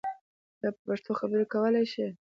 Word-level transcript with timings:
ته 0.59 0.67
په 0.75 0.79
پښتو 0.87 1.11
خبری 1.19 1.45
کولای 1.53 1.85
شی! 1.93 2.07